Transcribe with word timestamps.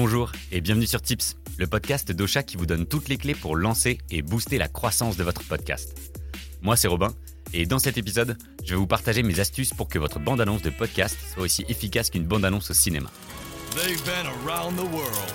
Bonjour 0.00 0.30
et 0.52 0.60
bienvenue 0.60 0.86
sur 0.86 1.02
Tips, 1.02 1.34
le 1.58 1.66
podcast 1.66 2.12
d'Ocha 2.12 2.44
qui 2.44 2.56
vous 2.56 2.66
donne 2.66 2.86
toutes 2.86 3.08
les 3.08 3.16
clés 3.16 3.34
pour 3.34 3.56
lancer 3.56 3.98
et 4.12 4.22
booster 4.22 4.56
la 4.56 4.68
croissance 4.68 5.16
de 5.16 5.24
votre 5.24 5.42
podcast. 5.42 6.12
Moi 6.62 6.76
c'est 6.76 6.86
Robin 6.86 7.12
et 7.52 7.66
dans 7.66 7.80
cet 7.80 7.98
épisode, 7.98 8.38
je 8.62 8.70
vais 8.70 8.76
vous 8.76 8.86
partager 8.86 9.24
mes 9.24 9.40
astuces 9.40 9.74
pour 9.74 9.88
que 9.88 9.98
votre 9.98 10.20
bande-annonce 10.20 10.62
de 10.62 10.70
podcast 10.70 11.16
soit 11.34 11.42
aussi 11.42 11.64
efficace 11.68 12.10
qu'une 12.10 12.22
bande-annonce 12.22 12.70
au 12.70 12.74
cinéma. 12.74 13.10
They've 13.74 14.00
been 14.04 14.28
around 14.46 14.76
the 14.76 14.88
world 14.88 15.32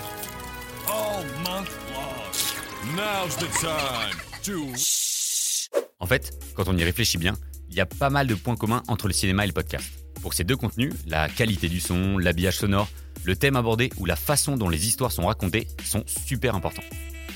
all 0.88 1.26
month 1.44 1.68
long. 1.92 2.96
Now's 2.96 3.36
the 3.36 3.50
time 3.60 4.16
to. 4.44 4.72
En 5.98 6.06
fait, 6.06 6.32
quand 6.54 6.68
on 6.68 6.78
y 6.78 6.84
réfléchit 6.84 7.18
bien, 7.18 7.36
il 7.68 7.76
y 7.76 7.82
a 7.82 7.86
pas 7.86 8.08
mal 8.08 8.26
de 8.26 8.34
points 8.34 8.56
communs 8.56 8.82
entre 8.88 9.08
le 9.08 9.12
cinéma 9.12 9.44
et 9.44 9.48
le 9.48 9.52
podcast. 9.52 9.92
Pour 10.22 10.32
ces 10.32 10.44
deux 10.44 10.56
contenus, 10.56 10.94
la 11.06 11.28
qualité 11.28 11.68
du 11.68 11.80
son, 11.80 12.16
l'habillage 12.16 12.56
sonore, 12.56 12.88
le 13.24 13.36
thème 13.36 13.56
abordé 13.56 13.90
ou 13.98 14.04
la 14.04 14.16
façon 14.16 14.56
dont 14.56 14.68
les 14.68 14.86
histoires 14.86 15.12
sont 15.12 15.26
racontées 15.26 15.66
sont 15.84 16.04
super 16.06 16.54
importants. 16.54 16.84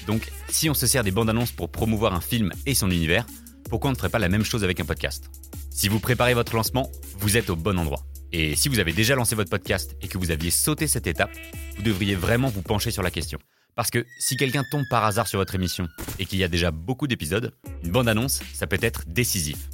Donc, 0.06 0.30
si 0.48 0.70
on 0.70 0.74
se 0.74 0.87
sert 0.87 1.05
des 1.05 1.11
bandes 1.11 1.30
annonces 1.30 1.52
pour 1.52 1.70
promouvoir 1.70 2.14
un 2.14 2.20
film 2.20 2.52
et 2.66 2.74
son 2.74 2.91
univers, 2.91 3.27
pourquoi 3.69 3.91
on 3.91 3.92
ne 3.92 3.98
ferait 3.98 4.09
pas 4.09 4.19
la 4.19 4.28
même 4.28 4.45
chose 4.45 4.64
avec 4.64 4.80
un 4.80 4.84
podcast? 4.84 5.30
Si 5.70 5.88
vous 5.88 6.01
préparez 6.01 6.34
votre 6.34 6.55
lancement, 6.55 6.91
vous 7.19 7.37
êtes 7.37 7.51
au 7.51 7.56
bon 7.56 7.78
endroit. 7.78 8.05
Et 8.33 8.56
si 8.56 8.69
vous 8.69 8.78
avez 8.78 8.92
déjà 8.92 9.14
lancé 9.14 9.34
votre 9.34 9.51
podcast 9.51 9.97
et 10.02 10.09
que 10.09 10.19
vous 10.19 10.30
aviez 10.30 10.51
sauté 10.51 10.87
cette 10.87 11.06
étape, 11.06 11.30
vous 11.77 11.83
devriez 11.83 12.14
vraiment 12.14 12.48
vous 12.48 12.62
pencher 12.62 12.91
sur 12.91 13.02
la 13.02 13.11
question. 13.11 13.39
Parce 13.75 13.91
que 13.91 14.05
si 14.19 14.36
quelqu'un 14.36 14.64
tombe 14.70 14.84
par 14.91 15.05
hasard 15.05 15.28
sur 15.28 15.39
votre 15.39 15.55
émission 15.55 15.86
et 16.19 16.27
qu'il 16.27 16.39
y 16.39 16.45
a 16.45 16.48
déjà 16.48 16.70
beaucoup 16.70 17.06
d'épisodes, 17.06 17.55
une 17.84 17.91
bande-annonce, 17.91 18.41
ça 18.52 18.66
peut 18.66 18.78
être 18.83 19.05
décisif. 19.06 19.69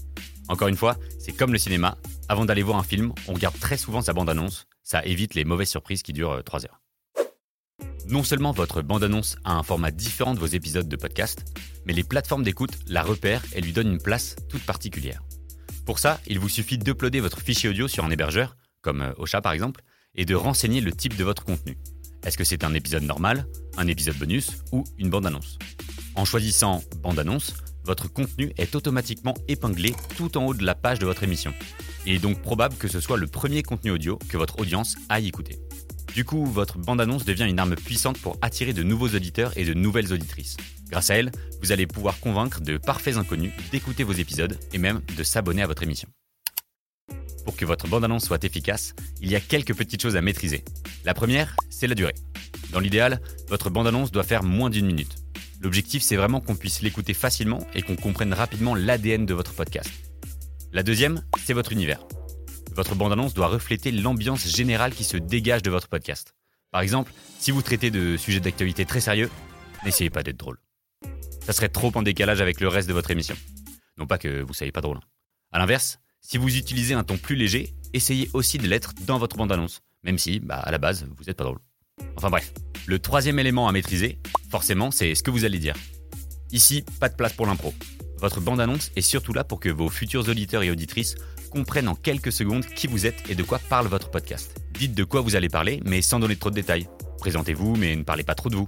Encore 0.48 0.68
une 0.68 0.76
fois, 0.76 0.98
c'est 1.18 1.32
comme 1.32 1.52
le 1.52 1.58
cinéma, 1.58 1.96
avant 2.28 2.44
d'aller 2.44 2.62
voir 2.62 2.78
un 2.78 2.82
film, 2.82 3.12
on 3.26 3.32
regarde 3.32 3.58
très 3.58 3.78
souvent 3.78 4.02
sa 4.02 4.12
bande-annonce, 4.12 4.66
ça 4.84 5.04
évite 5.04 5.34
les 5.34 5.44
mauvaises 5.44 5.70
surprises 5.70 6.02
qui 6.02 6.12
durent 6.12 6.42
3 6.44 6.66
heures. 6.66 6.80
Non 8.06 8.22
seulement 8.22 8.52
votre 8.52 8.82
bande-annonce 8.82 9.36
a 9.44 9.54
un 9.54 9.62
format 9.62 9.90
différent 9.90 10.34
de 10.34 10.38
vos 10.38 10.46
épisodes 10.46 10.88
de 10.88 10.96
podcast, 10.96 11.44
mais 11.86 11.94
les 11.94 12.04
plateformes 12.04 12.42
d'écoute 12.42 12.78
la 12.86 13.02
repèrent 13.02 13.44
et 13.54 13.62
lui 13.62 13.72
donnent 13.72 13.92
une 13.92 14.02
place 14.02 14.36
toute 14.48 14.62
particulière. 14.62 15.22
Pour 15.86 15.98
ça, 15.98 16.20
il 16.26 16.38
vous 16.38 16.48
suffit 16.48 16.78
d'uploader 16.78 17.20
votre 17.20 17.40
fichier 17.40 17.70
audio 17.70 17.88
sur 17.88 18.04
un 18.04 18.10
hébergeur, 18.10 18.56
comme 18.82 19.00
euh, 19.00 19.12
Ocha 19.16 19.40
par 19.40 19.52
exemple, 19.52 19.82
et 20.14 20.26
de 20.26 20.34
renseigner 20.34 20.80
le 20.80 20.92
type 20.92 21.16
de 21.16 21.24
votre 21.24 21.44
contenu. 21.44 21.78
Est-ce 22.24 22.38
que 22.38 22.44
c'est 22.44 22.64
un 22.64 22.74
épisode 22.74 23.02
normal, 23.02 23.46
un 23.76 23.86
épisode 23.86 24.16
bonus 24.16 24.50
ou 24.72 24.84
une 24.98 25.10
bande-annonce? 25.10 25.58
En 26.14 26.24
choisissant 26.24 26.82
bande-annonce, 27.02 27.54
votre 27.84 28.10
contenu 28.10 28.52
est 28.56 28.74
automatiquement 28.74 29.34
épinglé 29.48 29.94
tout 30.16 30.38
en 30.38 30.46
haut 30.46 30.54
de 30.54 30.64
la 30.64 30.74
page 30.74 30.98
de 30.98 31.06
votre 31.06 31.22
émission. 31.22 31.52
Il 32.06 32.14
est 32.14 32.18
donc 32.18 32.40
probable 32.40 32.76
que 32.76 32.88
ce 32.88 33.00
soit 33.00 33.16
le 33.16 33.26
premier 33.26 33.62
contenu 33.62 33.90
audio 33.90 34.18
que 34.28 34.36
votre 34.36 34.60
audience 34.60 34.96
aille 35.08 35.28
écouter. 35.28 35.58
Du 36.14 36.24
coup, 36.24 36.44
votre 36.44 36.78
bande-annonce 36.78 37.24
devient 37.24 37.46
une 37.48 37.58
arme 37.58 37.74
puissante 37.74 38.18
pour 38.18 38.36
attirer 38.40 38.72
de 38.72 38.82
nouveaux 38.82 39.08
auditeurs 39.08 39.56
et 39.56 39.64
de 39.64 39.74
nouvelles 39.74 40.12
auditrices. 40.12 40.56
Grâce 40.90 41.10
à 41.10 41.16
elle, 41.16 41.32
vous 41.60 41.72
allez 41.72 41.86
pouvoir 41.86 42.20
convaincre 42.20 42.60
de 42.60 42.76
parfaits 42.76 43.16
inconnus 43.16 43.52
d'écouter 43.72 44.04
vos 44.04 44.12
épisodes 44.12 44.58
et 44.72 44.78
même 44.78 45.00
de 45.16 45.22
s'abonner 45.22 45.62
à 45.62 45.66
votre 45.66 45.82
émission. 45.82 46.08
Pour 47.44 47.56
que 47.56 47.64
votre 47.64 47.88
bande-annonce 47.88 48.24
soit 48.24 48.44
efficace, 48.44 48.94
il 49.20 49.30
y 49.30 49.34
a 49.34 49.40
quelques 49.40 49.74
petites 49.74 50.00
choses 50.00 50.16
à 50.16 50.22
maîtriser. 50.22 50.62
La 51.04 51.14
première, 51.14 51.56
c'est 51.68 51.86
la 51.86 51.94
durée. 51.94 52.14
Dans 52.70 52.80
l'idéal, 52.80 53.20
votre 53.48 53.70
bande-annonce 53.70 54.12
doit 54.12 54.22
faire 54.22 54.44
moins 54.44 54.70
d'une 54.70 54.86
minute. 54.86 55.16
L'objectif, 55.60 56.02
c'est 56.02 56.16
vraiment 56.16 56.40
qu'on 56.40 56.54
puisse 56.54 56.82
l'écouter 56.82 57.14
facilement 57.14 57.66
et 57.74 57.82
qu'on 57.82 57.96
comprenne 57.96 58.32
rapidement 58.32 58.74
l'ADN 58.74 59.26
de 59.26 59.34
votre 59.34 59.52
podcast. 59.52 59.90
La 60.72 60.82
deuxième, 60.82 61.22
c'est 61.44 61.52
votre 61.52 61.72
univers. 61.72 62.00
Votre 62.74 62.94
bande-annonce 62.94 63.34
doit 63.34 63.48
refléter 63.48 63.92
l'ambiance 63.92 64.48
générale 64.48 64.94
qui 64.94 65.04
se 65.04 65.16
dégage 65.16 65.62
de 65.62 65.70
votre 65.70 65.88
podcast. 65.88 66.34
Par 66.70 66.80
exemple, 66.80 67.12
si 67.38 67.50
vous 67.50 67.62
traitez 67.62 67.90
de 67.90 68.16
sujets 68.16 68.40
d'actualité 68.40 68.84
très 68.86 69.00
sérieux, 69.00 69.30
n'essayez 69.84 70.10
pas 70.10 70.22
d'être 70.22 70.38
drôle. 70.38 70.58
Ça 71.40 71.52
serait 71.52 71.68
trop 71.68 71.92
en 71.94 72.02
décalage 72.02 72.40
avec 72.40 72.60
le 72.60 72.68
reste 72.68 72.88
de 72.88 72.94
votre 72.94 73.10
émission. 73.10 73.36
Non 73.98 74.06
pas 74.06 74.18
que 74.18 74.42
vous 74.42 74.54
soyez 74.54 74.72
pas 74.72 74.80
drôle. 74.80 74.98
A 75.52 75.58
l'inverse, 75.58 75.98
si 76.20 76.38
vous 76.38 76.56
utilisez 76.56 76.94
un 76.94 77.04
ton 77.04 77.18
plus 77.18 77.36
léger, 77.36 77.74
essayez 77.92 78.30
aussi 78.32 78.56
de 78.56 78.66
l'être 78.66 78.94
dans 79.06 79.18
votre 79.18 79.36
bande-annonce, 79.36 79.82
même 80.02 80.18
si, 80.18 80.40
bah, 80.40 80.56
à 80.56 80.70
la 80.70 80.78
base, 80.78 81.06
vous 81.16 81.24
n'êtes 81.24 81.36
pas 81.36 81.44
drôle. 81.44 81.58
Enfin 82.16 82.30
bref, 82.30 82.52
le 82.86 82.98
troisième 82.98 83.38
élément 83.38 83.68
à 83.68 83.72
maîtriser, 83.72 84.18
forcément, 84.50 84.90
c'est 84.90 85.14
ce 85.14 85.22
que 85.22 85.30
vous 85.30 85.44
allez 85.44 85.58
dire. 85.58 85.76
Ici, 86.50 86.84
pas 86.98 87.10
de 87.10 87.14
place 87.14 87.34
pour 87.34 87.46
l'impro. 87.46 87.74
Votre 88.18 88.40
bande-annonce 88.40 88.90
est 88.96 89.02
surtout 89.02 89.34
là 89.34 89.44
pour 89.44 89.60
que 89.60 89.68
vos 89.68 89.90
futurs 89.90 90.28
auditeurs 90.28 90.62
et 90.62 90.70
auditrices 90.70 91.16
comprennent 91.54 91.88
en 91.88 91.94
quelques 91.94 92.32
secondes 92.32 92.66
qui 92.66 92.88
vous 92.88 93.06
êtes 93.06 93.30
et 93.30 93.36
de 93.36 93.42
quoi 93.44 93.60
parle 93.60 93.86
votre 93.86 94.10
podcast. 94.10 94.60
Dites 94.72 94.94
de 94.94 95.04
quoi 95.04 95.20
vous 95.20 95.36
allez 95.36 95.48
parler, 95.48 95.80
mais 95.84 96.02
sans 96.02 96.18
donner 96.18 96.34
trop 96.34 96.50
de 96.50 96.56
détails. 96.56 96.88
Présentez-vous, 97.18 97.76
mais 97.76 97.94
ne 97.94 98.02
parlez 98.02 98.24
pas 98.24 98.34
trop 98.34 98.50
de 98.50 98.56
vous. 98.56 98.66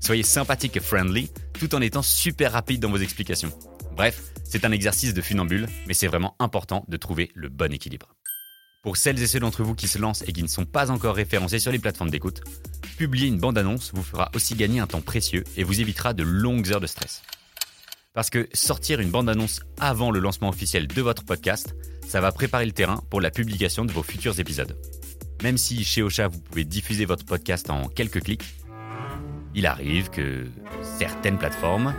Soyez 0.00 0.24
sympathique 0.24 0.76
et 0.76 0.80
friendly, 0.80 1.30
tout 1.52 1.76
en 1.76 1.80
étant 1.80 2.02
super 2.02 2.52
rapide 2.52 2.80
dans 2.80 2.90
vos 2.90 2.98
explications. 2.98 3.52
Bref, 3.96 4.20
c'est 4.42 4.64
un 4.64 4.72
exercice 4.72 5.14
de 5.14 5.22
funambule, 5.22 5.68
mais 5.86 5.94
c'est 5.94 6.08
vraiment 6.08 6.34
important 6.40 6.84
de 6.88 6.96
trouver 6.96 7.30
le 7.34 7.48
bon 7.48 7.72
équilibre. 7.72 8.16
Pour 8.82 8.96
celles 8.96 9.22
et 9.22 9.26
ceux 9.28 9.40
d'entre 9.40 9.62
vous 9.62 9.76
qui 9.76 9.86
se 9.86 9.98
lancent 9.98 10.24
et 10.26 10.32
qui 10.32 10.42
ne 10.42 10.48
sont 10.48 10.66
pas 10.66 10.90
encore 10.90 11.14
référencés 11.14 11.60
sur 11.60 11.70
les 11.70 11.78
plateformes 11.78 12.10
d'écoute, 12.10 12.42
publier 12.98 13.28
une 13.28 13.38
bande-annonce 13.38 13.92
vous 13.94 14.02
fera 14.02 14.30
aussi 14.34 14.56
gagner 14.56 14.80
un 14.80 14.88
temps 14.88 15.00
précieux 15.00 15.44
et 15.56 15.62
vous 15.62 15.80
évitera 15.80 16.12
de 16.12 16.24
longues 16.24 16.72
heures 16.72 16.80
de 16.80 16.88
stress. 16.88 17.22
Parce 18.14 18.30
que 18.30 18.48
sortir 18.54 19.00
une 19.00 19.10
bande-annonce 19.10 19.60
avant 19.80 20.12
le 20.12 20.20
lancement 20.20 20.48
officiel 20.48 20.86
de 20.86 21.02
votre 21.02 21.24
podcast, 21.24 21.74
ça 22.06 22.20
va 22.20 22.30
préparer 22.30 22.64
le 22.64 22.70
terrain 22.70 23.02
pour 23.10 23.20
la 23.20 23.32
publication 23.32 23.84
de 23.84 23.90
vos 23.90 24.04
futurs 24.04 24.38
épisodes. 24.38 24.78
Même 25.42 25.58
si 25.58 25.82
chez 25.82 26.00
Ocha 26.00 26.28
vous 26.28 26.38
pouvez 26.38 26.64
diffuser 26.64 27.06
votre 27.06 27.24
podcast 27.24 27.70
en 27.70 27.88
quelques 27.88 28.22
clics, 28.22 28.44
il 29.56 29.66
arrive 29.66 30.10
que 30.10 30.46
certaines 30.96 31.38
plateformes 31.38 31.92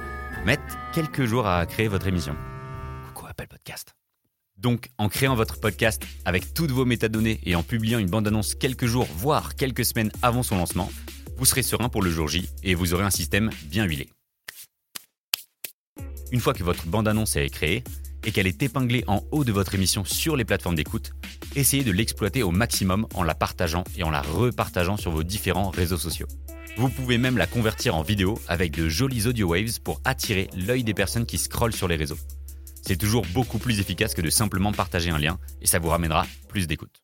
mettent 0.46 0.62
quelques 0.94 1.26
jours 1.26 1.48
à 1.48 1.66
créer 1.66 1.90
votre 1.90 2.08
émission. 2.08 2.36
Coucou 3.08 3.28
Apple 3.28 3.48
Podcast? 3.50 3.94
Donc, 4.56 4.88
en 4.98 5.10
créant 5.10 5.36
votre 5.36 5.60
podcast 5.60 6.02
avec 6.24 6.54
toutes 6.54 6.72
vos 6.72 6.86
métadonnées 6.86 7.42
et 7.44 7.56
en 7.56 7.64
publiant 7.64 8.00
une 8.00 8.10
bande-annonce 8.10 8.56
quelques 8.56 8.86
jours, 8.86 9.08
voire 9.18 9.56
quelques 9.56 9.84
semaines 9.84 10.14
avant 10.22 10.44
son 10.44 10.56
lancement, 10.56 10.90
vous 11.36 11.44
serez 11.46 11.62
serein 11.62 11.90
pour 11.90 12.02
le 12.02 12.10
jour 12.10 12.30
J 12.30 12.48
et 12.64 12.74
vous 12.74 12.94
aurez 12.94 13.04
un 13.04 13.10
système 13.10 13.50
bien 13.66 13.84
huilé. 13.84 14.08
Une 16.32 16.40
fois 16.40 16.54
que 16.54 16.64
votre 16.64 16.88
bande-annonce 16.88 17.36
est 17.36 17.50
créée 17.50 17.84
et 18.24 18.32
qu'elle 18.32 18.48
est 18.48 18.64
épinglée 18.64 19.04
en 19.08 19.24
haut 19.32 19.44
de 19.44 19.52
votre 19.52 19.76
émission 19.76 20.04
sur 20.04 20.36
les 20.36 20.46
plateformes 20.46 20.76
d'écoute, 20.76 21.12
essayez 21.56 21.84
de 21.84 21.92
l'exploiter 21.92 22.42
au 22.42 22.52
maximum 22.52 23.08
en 23.14 23.24
la 23.24 23.36
partageant 23.36 23.84
et 23.96 24.04
en 24.04 24.10
la 24.10 24.22
repartageant 24.22 24.98
sur 24.98 25.12
vos 25.12 25.24
différents 25.24 25.70
réseaux 25.70 25.98
sociaux. 25.98 26.28
Vous 26.78 26.90
pouvez 26.90 27.18
même 27.18 27.38
la 27.38 27.48
convertir 27.48 27.96
en 27.96 28.02
vidéo 28.02 28.40
avec 28.48 28.72
de 28.76 28.90
jolis 28.90 29.28
audio 29.28 29.50
waves 29.50 29.80
pour 29.82 30.02
attirer 30.04 30.50
l'œil 30.58 30.84
des 30.84 30.94
personnes 30.94 31.26
qui 31.26 31.38
scrollent 31.38 31.76
sur 31.76 31.88
les 31.88 31.96
réseaux. 31.96 32.18
C'est 32.82 32.98
toujours 32.98 33.26
beaucoup 33.34 33.60
plus 33.60 33.80
efficace 33.80 34.14
que 34.14 34.22
de 34.22 34.30
simplement 34.30 34.72
partager 34.72 35.12
un 35.12 35.20
lien 35.20 35.40
et 35.62 35.68
ça 35.68 35.80
vous 35.80 35.90
ramènera 35.90 36.26
plus 36.50 36.68
d'écoute. 36.68 37.02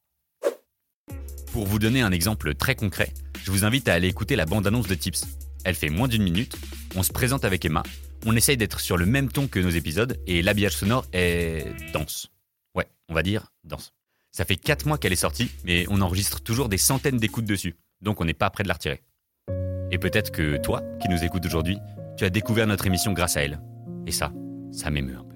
Pour 1.54 1.68
vous 1.68 1.80
donner 1.80 2.02
un 2.02 2.12
exemple 2.12 2.56
très 2.56 2.76
concret, 2.76 3.14
je 3.44 3.52
vous 3.52 3.66
invite 3.66 3.88
à 3.88 3.94
aller 3.94 4.08
écouter 4.08 4.36
la 4.36 4.46
bande-annonce 4.46 4.88
de 4.88 4.96
Tips. 4.96 5.26
Elle 5.64 5.76
fait 5.76 5.90
moins 5.90 6.08
d'une 6.08 6.24
minute, 6.24 6.58
on 6.96 7.04
se 7.04 7.12
présente 7.12 7.46
avec 7.46 7.64
Emma, 7.66 7.84
on 8.26 8.36
essaye 8.36 8.58
d'être 8.58 8.80
sur 8.80 8.98
le 8.98 9.06
même 9.06 9.32
ton 9.32 9.48
que 9.48 9.60
nos 9.60 9.70
épisodes 9.70 10.22
et 10.28 10.42
l'habillage 10.42 10.76
sonore 10.76 11.06
est 11.14 11.66
dense. 11.94 12.32
Ouais, 12.76 12.88
on 13.10 13.14
va 13.14 13.24
dire 13.24 13.52
dense. 13.64 13.94
Ça 14.32 14.46
fait 14.46 14.56
4 14.56 14.86
mois 14.86 14.98
qu'elle 14.98 15.14
est 15.14 15.18
sortie, 15.18 15.52
mais 15.66 15.86
on 15.90 16.02
enregistre 16.02 16.42
toujours 16.42 16.70
des 16.70 16.78
centaines 16.78 17.18
d'écoutes 17.18 17.46
dessus, 17.46 17.76
donc 18.02 18.22
on 18.22 18.26
n'est 18.26 18.34
pas 18.34 18.50
prêt 18.50 18.64
de 18.64 18.70
la 18.70 18.76
retirer. 18.76 19.02
Et 19.92 19.98
peut-être 19.98 20.32
que 20.32 20.58
toi, 20.58 20.82
qui 21.02 21.10
nous 21.10 21.24
écoutes 21.24 21.46
aujourd'hui, 21.46 21.78
tu 22.18 22.24
as 22.24 22.30
découvert 22.30 22.68
notre 22.68 22.88
émission 22.88 23.12
grâce 23.12 23.36
à 23.36 23.44
elle. 23.44 23.62
Et 24.08 24.12
ça, 24.12 24.32
ça 24.72 24.90
m'émeut 24.90 25.18
un 25.18 25.26
peu. 25.26 25.36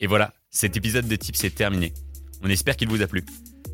Et 0.00 0.06
voilà, 0.06 0.32
cet 0.50 0.76
épisode 0.76 1.06
de 1.06 1.16
Tips 1.16 1.44
est 1.44 1.54
terminé. 1.54 1.92
On 2.42 2.48
espère 2.48 2.76
qu'il 2.76 2.88
vous 2.88 3.02
a 3.02 3.06
plu. 3.06 3.24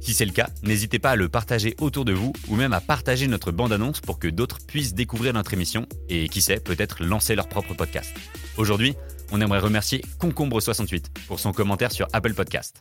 Si 0.00 0.15
c'est 0.15 0.25
le 0.25 0.33
cas, 0.33 0.49
n'hésitez 0.62 0.99
pas 0.99 1.11
à 1.11 1.17
le 1.17 1.29
partager 1.29 1.75
autour 1.81 2.05
de 2.05 2.12
vous 2.12 2.33
ou 2.49 2.56
même 2.56 2.73
à 2.73 2.81
partager 2.81 3.27
notre 3.27 3.50
bande-annonce 3.50 4.00
pour 4.00 4.19
que 4.19 4.29
d'autres 4.29 4.59
puissent 4.67 4.95
découvrir 4.95 5.33
notre 5.33 5.53
émission 5.53 5.87
et 6.09 6.29
qui 6.29 6.41
sait, 6.41 6.61
peut-être 6.61 7.03
lancer 7.03 7.35
leur 7.35 7.49
propre 7.49 7.75
podcast. 7.75 8.15
Aujourd'hui, 8.56 8.95
on 9.33 9.41
aimerait 9.41 9.59
remercier 9.59 10.03
Concombre68 10.21 11.06
pour 11.27 11.41
son 11.41 11.53
commentaire 11.53 11.93
sur 11.93 12.06
Apple 12.12 12.35
Podcast. 12.35 12.77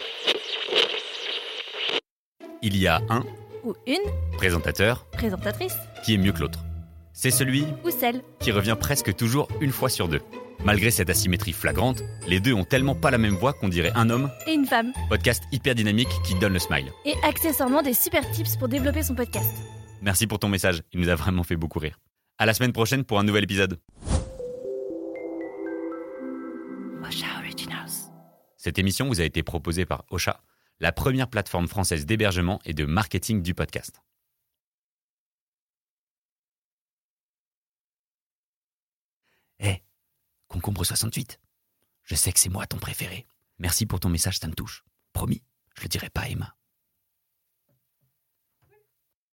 Il 2.61 2.77
y 2.77 2.87
a 2.87 3.01
un 3.09 3.23
ou 3.63 3.73
une 3.85 3.95
présentateur 4.37 5.05
présentatrice 5.11 5.75
qui 6.03 6.13
est 6.13 6.17
mieux 6.17 6.31
que 6.31 6.39
l'autre. 6.39 6.66
C'est 7.19 7.31
celui 7.31 7.65
ou 7.83 7.89
celle 7.89 8.21
qui 8.39 8.51
revient 8.51 8.77
presque 8.79 9.15
toujours 9.15 9.47
une 9.59 9.71
fois 9.71 9.89
sur 9.89 10.07
deux. 10.07 10.21
Malgré 10.63 10.91
cette 10.91 11.09
asymétrie 11.09 11.51
flagrante, 11.51 12.03
les 12.27 12.39
deux 12.39 12.53
ont 12.53 12.63
tellement 12.63 12.93
pas 12.93 13.09
la 13.09 13.17
même 13.17 13.33
voix 13.33 13.53
qu'on 13.53 13.69
dirait 13.69 13.91
un 13.95 14.11
homme. 14.11 14.29
et 14.45 14.53
une 14.53 14.67
femme. 14.67 14.93
Podcast 15.09 15.41
hyper 15.51 15.73
dynamique 15.73 16.11
qui 16.23 16.35
donne 16.35 16.53
le 16.53 16.59
smile. 16.59 16.91
Et 17.05 17.15
accessoirement 17.23 17.81
des 17.81 17.95
super 17.95 18.21
tips 18.29 18.55
pour 18.57 18.67
développer 18.67 19.01
son 19.01 19.15
podcast. 19.15 19.49
Merci 20.03 20.27
pour 20.27 20.37
ton 20.37 20.47
message, 20.47 20.83
il 20.93 20.99
nous 20.99 21.09
a 21.09 21.15
vraiment 21.15 21.41
fait 21.41 21.55
beaucoup 21.55 21.79
rire. 21.79 21.99
À 22.37 22.45
la 22.45 22.53
semaine 22.53 22.71
prochaine 22.71 23.03
pour 23.03 23.17
un 23.17 23.23
nouvel 23.23 23.45
épisode. 23.45 23.79
Osha 27.01 27.25
Originals. 27.39 28.11
Cette 28.57 28.77
émission 28.77 29.07
vous 29.07 29.21
a 29.21 29.23
été 29.23 29.41
proposée 29.41 29.87
par 29.87 30.05
Ocha, 30.11 30.41
la 30.79 30.91
première 30.91 31.29
plateforme 31.29 31.67
française 31.67 32.05
d'hébergement 32.05 32.59
et 32.63 32.73
de 32.73 32.85
marketing 32.85 33.41
du 33.41 33.55
podcast. 33.55 34.03
Hé, 39.59 39.83
concombre 40.47 40.83
68. 40.85 41.39
Je 42.03 42.15
sais 42.15 42.31
que 42.31 42.39
c'est 42.39 42.49
moi 42.49 42.67
ton 42.67 42.77
préféré. 42.77 43.27
Merci 43.59 43.85
pour 43.85 43.99
ton 43.99 44.09
message, 44.09 44.39
ça 44.39 44.47
me 44.47 44.53
touche. 44.53 44.83
Promis, 45.13 45.43
je 45.75 45.83
le 45.83 45.89
dirai 45.89 46.09
pas 46.09 46.29
Emma. 46.29 46.56